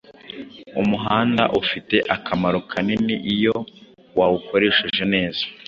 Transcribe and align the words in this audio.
umuhanda 0.81 1.43
ufite 1.61 1.95
akamaro 2.15 2.59
kanini 2.71 3.15
iyo 3.33 3.55
wawukoresheje 4.19 5.03
neza 5.13 5.43